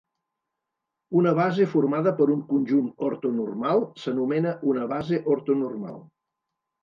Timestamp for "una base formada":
1.19-2.13